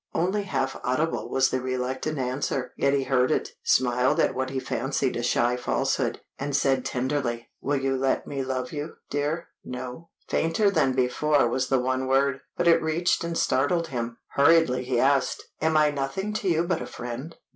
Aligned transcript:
Only 0.15 0.45
half 0.45 0.81
audible 0.83 1.29
was 1.29 1.51
the 1.51 1.61
reluctant 1.61 2.17
answer, 2.17 2.73
yet 2.75 2.95
he 2.95 3.03
heard 3.03 3.29
it, 3.29 3.51
smiled 3.61 4.19
at 4.19 4.33
what 4.33 4.49
he 4.49 4.59
fancied 4.59 5.15
a 5.15 5.21
shy 5.21 5.55
falsehood, 5.55 6.21
and 6.39 6.55
said 6.55 6.83
tenderly 6.85 7.51
"Will 7.61 7.75
you 7.79 7.95
let 7.95 8.25
me 8.25 8.43
love 8.43 8.71
you, 8.71 8.95
dear?" 9.11 9.49
"No." 9.63 10.09
Fainter 10.27 10.71
than 10.71 10.93
before 10.93 11.47
was 11.47 11.67
the 11.67 11.77
one 11.77 12.07
word, 12.07 12.41
but 12.57 12.67
it 12.67 12.81
reached 12.81 13.23
and 13.23 13.37
startled 13.37 13.89
him. 13.89 14.17
Hurriedly 14.29 14.83
he 14.85 14.99
asked 14.99 15.43
"Am 15.61 15.77
I 15.77 15.91
nothing 15.91 16.33
to 16.33 16.49
you 16.49 16.63
but 16.63 16.81
a 16.81 16.87
friend?" 16.87 17.35